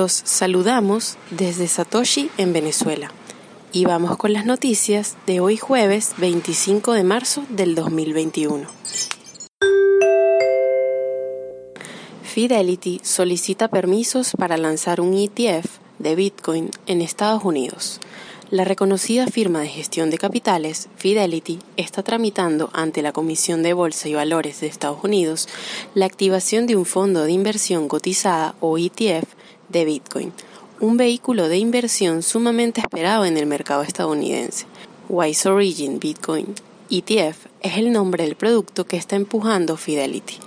[0.00, 3.12] Los saludamos desde Satoshi en Venezuela
[3.70, 8.66] y vamos con las noticias de hoy jueves 25 de marzo del 2021.
[12.22, 15.66] Fidelity solicita permisos para lanzar un ETF
[15.98, 18.00] de Bitcoin en Estados Unidos.
[18.50, 24.08] La reconocida firma de gestión de capitales, Fidelity, está tramitando ante la Comisión de Bolsa
[24.08, 25.48] y Valores de Estados Unidos
[25.94, 29.28] la activación de un fondo de inversión cotizada o ETF
[29.68, 30.32] de Bitcoin,
[30.80, 34.66] un vehículo de inversión sumamente esperado en el mercado estadounidense.
[35.08, 36.52] Wise Origin Bitcoin
[36.90, 40.38] ETF es el nombre del producto que está empujando Fidelity,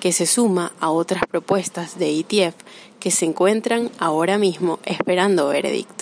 [0.00, 2.54] que se suma a otras propuestas de ETF
[2.98, 5.99] que se encuentran ahora mismo esperando veredicto.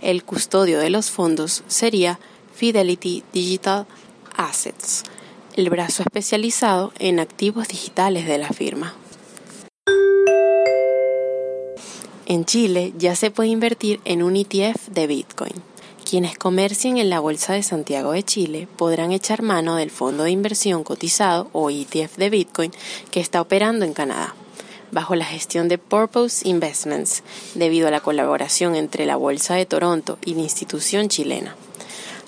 [0.00, 2.20] El custodio de los fondos sería
[2.54, 3.86] Fidelity Digital
[4.36, 5.02] Assets,
[5.56, 8.94] el brazo especializado en activos digitales de la firma.
[12.26, 15.54] En Chile ya se puede invertir en un ETF de Bitcoin.
[16.08, 20.30] Quienes comercien en la Bolsa de Santiago de Chile podrán echar mano del fondo de
[20.30, 22.72] inversión cotizado o ETF de Bitcoin
[23.10, 24.34] que está operando en Canadá
[24.90, 27.22] bajo la gestión de Purpose Investments,
[27.54, 31.54] debido a la colaboración entre la Bolsa de Toronto y la institución chilena.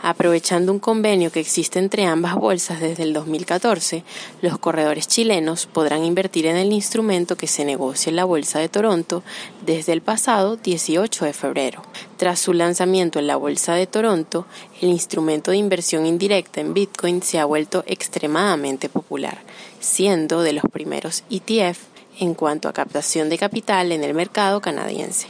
[0.03, 4.03] Aprovechando un convenio que existe entre ambas bolsas desde el 2014,
[4.41, 8.71] los corredores chilenos podrán invertir en el instrumento que se negocia en la Bolsa de
[8.71, 9.23] Toronto
[9.67, 11.83] desde el pasado 18 de febrero.
[12.17, 14.47] Tras su lanzamiento en la Bolsa de Toronto,
[14.81, 19.43] el instrumento de inversión indirecta en Bitcoin se ha vuelto extremadamente popular,
[19.81, 21.91] siendo de los primeros ETF
[22.21, 25.27] en cuanto a captación de capital en el mercado canadiense.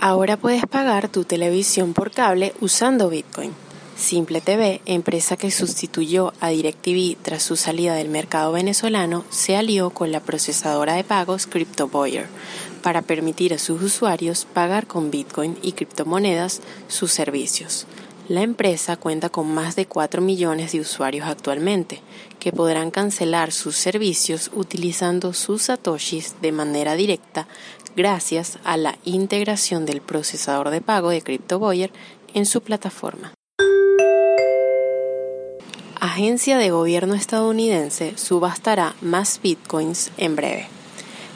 [0.00, 3.52] Ahora puedes pagar tu televisión por cable usando Bitcoin.
[3.96, 9.90] Simple TV, empresa que sustituyó a DirecTV tras su salida del mercado venezolano, se alió
[9.90, 12.28] con la procesadora de pagos CryptoBoyer
[12.82, 17.86] para permitir a sus usuarios pagar con Bitcoin y criptomonedas sus servicios.
[18.28, 22.00] La empresa cuenta con más de 4 millones de usuarios actualmente,
[22.40, 27.46] que podrán cancelar sus servicios utilizando sus satoshis de manera directa
[27.94, 31.92] gracias a la integración del procesador de pago de CryptoBoyer
[32.34, 33.32] en su plataforma.
[36.00, 40.66] Agencia de gobierno estadounidense subastará más bitcoins en breve.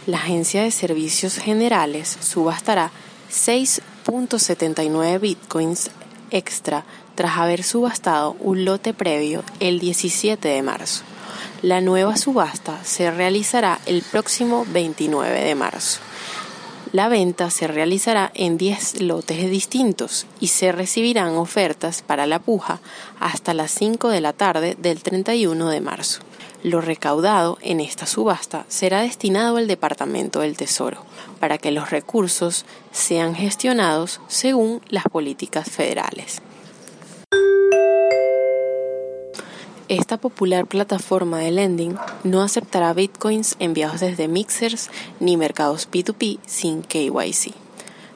[0.06, 2.91] La Agencia de Servicios Generales subastará
[3.31, 5.91] 6.79 bitcoins
[6.31, 11.03] extra tras haber subastado un lote previo el 17 de marzo.
[11.63, 16.01] La nueva subasta se realizará el próximo 29 de marzo.
[16.93, 22.81] La venta se realizará en 10 lotes distintos y se recibirán ofertas para la puja
[23.21, 26.21] hasta las 5 de la tarde del 31 de marzo.
[26.62, 31.04] Lo recaudado en esta subasta será destinado al Departamento del Tesoro
[31.38, 36.43] para que los recursos sean gestionados según las políticas federales.
[39.88, 46.82] Esta popular plataforma de lending no aceptará bitcoins enviados desde mixers ni mercados P2P sin
[46.82, 47.54] KYC.